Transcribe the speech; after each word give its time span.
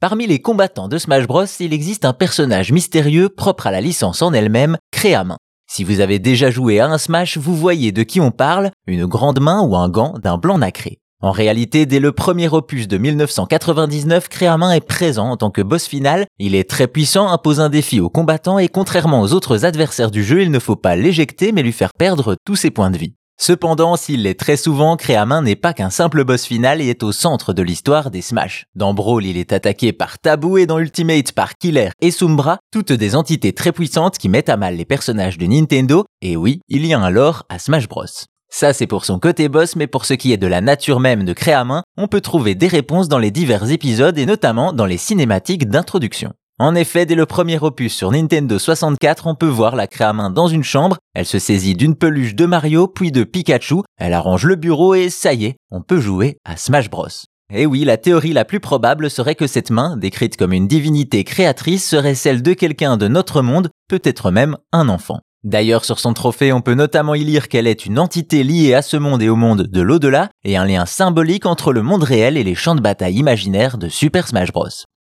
Parmi 0.00 0.28
les 0.28 0.38
combattants 0.38 0.86
de 0.86 0.96
Smash 0.96 1.26
Bros, 1.26 1.44
il 1.58 1.72
existe 1.72 2.04
un 2.04 2.12
personnage 2.12 2.70
mystérieux 2.70 3.28
propre 3.28 3.66
à 3.66 3.72
la 3.72 3.80
licence 3.80 4.22
en 4.22 4.32
elle-même, 4.32 4.76
Créamin. 4.92 5.38
Si 5.68 5.82
vous 5.82 5.98
avez 5.98 6.20
déjà 6.20 6.52
joué 6.52 6.78
à 6.78 6.86
un 6.86 6.98
Smash, 6.98 7.36
vous 7.36 7.56
voyez 7.56 7.90
de 7.90 8.04
qui 8.04 8.20
on 8.20 8.30
parle, 8.30 8.70
une 8.86 9.06
grande 9.06 9.40
main 9.40 9.60
ou 9.60 9.74
un 9.74 9.88
gant 9.88 10.14
d'un 10.22 10.38
blanc 10.38 10.58
nacré. 10.58 10.98
En 11.20 11.32
réalité, 11.32 11.84
dès 11.84 11.98
le 11.98 12.12
premier 12.12 12.48
opus 12.48 12.86
de 12.86 12.96
1999, 12.96 14.28
Créamin 14.28 14.70
est 14.70 14.86
présent 14.86 15.30
en 15.30 15.36
tant 15.36 15.50
que 15.50 15.62
boss 15.62 15.88
final, 15.88 16.26
il 16.38 16.54
est 16.54 16.70
très 16.70 16.86
puissant, 16.86 17.28
impose 17.28 17.58
un 17.58 17.68
défi 17.68 17.98
aux 17.98 18.08
combattants 18.08 18.60
et 18.60 18.68
contrairement 18.68 19.20
aux 19.20 19.32
autres 19.32 19.64
adversaires 19.64 20.12
du 20.12 20.22
jeu, 20.22 20.42
il 20.42 20.52
ne 20.52 20.60
faut 20.60 20.76
pas 20.76 20.94
l'éjecter 20.94 21.50
mais 21.50 21.64
lui 21.64 21.72
faire 21.72 21.92
perdre 21.98 22.36
tous 22.46 22.54
ses 22.54 22.70
points 22.70 22.92
de 22.92 22.98
vie. 22.98 23.14
Cependant, 23.40 23.96
s'il 23.96 24.24
l'est 24.24 24.38
très 24.38 24.56
souvent, 24.56 24.96
Créamin 24.96 25.42
n'est 25.42 25.56
pas 25.56 25.72
qu'un 25.72 25.90
simple 25.90 26.24
boss 26.24 26.44
final 26.44 26.82
et 26.82 26.88
est 26.88 27.04
au 27.04 27.12
centre 27.12 27.52
de 27.52 27.62
l'histoire 27.62 28.10
des 28.10 28.20
Smash. 28.20 28.66
Dans 28.74 28.94
Brawl, 28.94 29.24
il 29.24 29.36
est 29.36 29.52
attaqué 29.52 29.92
par 29.92 30.18
Tabou 30.18 30.58
et 30.58 30.66
dans 30.66 30.80
Ultimate 30.80 31.30
par 31.32 31.54
Killer 31.54 31.90
et 32.00 32.10
Sombra, 32.10 32.58
toutes 32.72 32.92
des 32.92 33.14
entités 33.14 33.52
très 33.52 33.70
puissantes 33.70 34.18
qui 34.18 34.28
mettent 34.28 34.48
à 34.48 34.56
mal 34.56 34.76
les 34.76 34.84
personnages 34.84 35.38
de 35.38 35.46
Nintendo, 35.46 36.04
et 36.20 36.36
oui, 36.36 36.60
il 36.68 36.84
y 36.84 36.92
a 36.92 36.98
un 36.98 37.10
lore 37.10 37.44
à 37.48 37.60
Smash 37.60 37.88
Bros. 37.88 38.06
Ça 38.50 38.72
c'est 38.72 38.86
pour 38.88 39.04
son 39.04 39.20
côté 39.20 39.48
boss, 39.48 39.76
mais 39.76 39.86
pour 39.86 40.04
ce 40.04 40.14
qui 40.14 40.32
est 40.32 40.36
de 40.36 40.46
la 40.46 40.60
nature 40.60 40.98
même 40.98 41.24
de 41.24 41.32
Créamin, 41.32 41.84
on 41.96 42.08
peut 42.08 42.20
trouver 42.20 42.56
des 42.56 42.68
réponses 42.68 43.08
dans 43.08 43.18
les 43.18 43.30
divers 43.30 43.70
épisodes 43.70 44.18
et 44.18 44.26
notamment 44.26 44.72
dans 44.72 44.86
les 44.86 44.98
cinématiques 44.98 45.68
d'introduction. 45.68 46.32
En 46.60 46.74
effet, 46.74 47.06
dès 47.06 47.14
le 47.14 47.24
premier 47.24 47.56
opus 47.60 47.94
sur 47.94 48.10
Nintendo 48.10 48.58
64, 48.58 49.28
on 49.28 49.36
peut 49.36 49.46
voir 49.46 49.76
la 49.76 49.86
Créamin 49.86 50.28
dans 50.28 50.48
une 50.48 50.64
chambre, 50.64 50.96
elle 51.14 51.24
se 51.24 51.38
saisit 51.38 51.76
d'une 51.76 51.94
peluche 51.94 52.34
de 52.34 52.46
Mario 52.46 52.88
puis 52.88 53.12
de 53.12 53.22
Pikachu, 53.22 53.82
elle 53.96 54.12
arrange 54.12 54.44
le 54.44 54.56
bureau 54.56 54.94
et 54.94 55.08
ça 55.08 55.32
y 55.34 55.44
est, 55.44 55.56
on 55.70 55.82
peut 55.82 56.00
jouer 56.00 56.36
à 56.44 56.56
Smash 56.56 56.90
Bros. 56.90 57.06
Et 57.54 57.64
oui, 57.64 57.84
la 57.84 57.96
théorie 57.96 58.32
la 58.32 58.44
plus 58.44 58.58
probable 58.58 59.08
serait 59.08 59.36
que 59.36 59.46
cette 59.46 59.70
main, 59.70 59.96
décrite 59.96 60.36
comme 60.36 60.52
une 60.52 60.66
divinité 60.66 61.22
créatrice, 61.22 61.88
serait 61.88 62.16
celle 62.16 62.42
de 62.42 62.54
quelqu'un 62.54 62.96
de 62.96 63.06
notre 63.06 63.40
monde, 63.40 63.70
peut-être 63.88 64.32
même 64.32 64.56
un 64.72 64.88
enfant. 64.88 65.20
D'ailleurs, 65.44 65.84
sur 65.84 66.00
son 66.00 66.12
trophée, 66.12 66.52
on 66.52 66.60
peut 66.60 66.74
notamment 66.74 67.14
y 67.14 67.22
lire 67.22 67.46
qu'elle 67.46 67.68
est 67.68 67.86
une 67.86 68.00
entité 68.00 68.42
liée 68.42 68.74
à 68.74 68.82
ce 68.82 68.96
monde 68.96 69.22
et 69.22 69.28
au 69.28 69.36
monde 69.36 69.62
de 69.62 69.80
l'au-delà, 69.80 70.28
et 70.44 70.56
un 70.56 70.64
lien 70.64 70.86
symbolique 70.86 71.46
entre 71.46 71.72
le 71.72 71.82
monde 71.82 72.02
réel 72.02 72.36
et 72.36 72.42
les 72.42 72.56
champs 72.56 72.74
de 72.74 72.80
bataille 72.80 73.14
imaginaires 73.14 73.78
de 73.78 73.88
Super 73.88 74.26
Smash 74.26 74.50
Bros. 74.50 74.66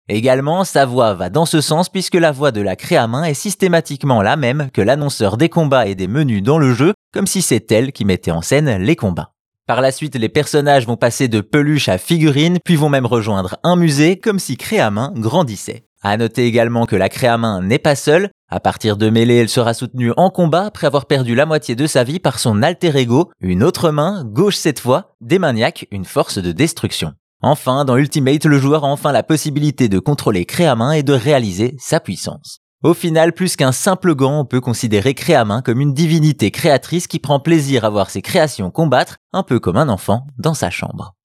Également, 0.09 0.63
sa 0.63 0.85
voix 0.85 1.13
va 1.15 1.29
dans 1.29 1.45
ce 1.45 1.59
sens 1.59 1.89
puisque 1.89 2.15
la 2.15 2.31
voix 2.31 2.51
de 2.51 2.61
la 2.61 2.77
créamain 2.77 3.25
est 3.25 3.33
systématiquement 3.33 4.21
la 4.21 4.37
même 4.37 4.69
que 4.73 4.81
l'annonceur 4.81 5.35
des 5.35 5.49
combats 5.49 5.87
et 5.87 5.95
des 5.95 6.07
menus 6.07 6.41
dans 6.41 6.57
le 6.57 6.73
jeu, 6.73 6.93
comme 7.13 7.27
si 7.27 7.41
c'est 7.41 7.69
elle 7.73 7.91
qui 7.91 8.05
mettait 8.05 8.31
en 8.31 8.41
scène 8.41 8.77
les 8.77 8.95
combats. 8.95 9.33
Par 9.67 9.81
la 9.81 9.91
suite, 9.91 10.15
les 10.15 10.29
personnages 10.29 10.87
vont 10.87 10.95
passer 10.95 11.27
de 11.27 11.41
peluche 11.41 11.89
à 11.89 11.97
figurines, 11.97 12.59
puis 12.63 12.77
vont 12.77 12.87
même 12.87 13.05
rejoindre 13.05 13.57
un 13.63 13.75
musée, 13.75 14.17
comme 14.17 14.39
si 14.39 14.55
Créamain 14.55 15.11
grandissait. 15.17 15.83
À 16.01 16.15
noter 16.15 16.45
également 16.45 16.85
que 16.85 16.95
la 16.95 17.09
Créamain 17.09 17.61
n'est 17.61 17.77
pas 17.77 17.95
seule. 17.95 18.29
À 18.49 18.61
partir 18.61 18.95
de 18.95 19.09
mêlée, 19.09 19.35
elle 19.35 19.49
sera 19.49 19.73
soutenue 19.73 20.13
en 20.15 20.29
combat 20.29 20.67
après 20.67 20.87
avoir 20.87 21.05
perdu 21.05 21.35
la 21.35 21.45
moitié 21.45 21.75
de 21.75 21.85
sa 21.85 22.05
vie 22.05 22.19
par 22.19 22.39
son 22.39 22.63
alter 22.63 22.95
ego, 22.95 23.29
une 23.41 23.61
autre 23.61 23.91
main, 23.91 24.23
gauche 24.23 24.55
cette 24.55 24.79
fois, 24.79 25.15
démaniaque, 25.19 25.85
une 25.91 26.05
force 26.05 26.37
de 26.37 26.53
destruction. 26.53 27.13
Enfin, 27.41 27.85
dans 27.85 27.97
Ultimate, 27.97 28.45
le 28.45 28.59
joueur 28.59 28.83
a 28.83 28.87
enfin 28.87 29.11
la 29.11 29.23
possibilité 29.23 29.89
de 29.89 29.99
contrôler 29.99 30.45
Créamin 30.45 30.93
et 30.93 31.03
de 31.03 31.13
réaliser 31.13 31.75
sa 31.79 31.99
puissance. 31.99 32.59
Au 32.83 32.93
final, 32.93 33.33
plus 33.33 33.55
qu'un 33.55 33.71
simple 33.71 34.15
gant, 34.15 34.39
on 34.39 34.45
peut 34.45 34.61
considérer 34.61 35.13
Créamin 35.13 35.61
comme 35.61 35.81
une 35.81 35.93
divinité 35.93 36.51
créatrice 36.51 37.07
qui 37.07 37.19
prend 37.19 37.39
plaisir 37.39 37.85
à 37.85 37.89
voir 37.89 38.09
ses 38.09 38.21
créations 38.21 38.71
combattre, 38.71 39.17
un 39.33 39.43
peu 39.43 39.59
comme 39.59 39.77
un 39.77 39.89
enfant 39.89 40.27
dans 40.37 40.53
sa 40.53 40.69
chambre. 40.69 41.16